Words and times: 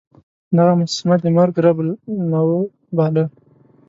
دغه 0.57 0.73
مجسمه 0.79 1.15
د 1.23 1.25
مرګ 1.37 1.55
رب 1.65 1.77
النوع 1.85 2.59
باله. 2.97 3.25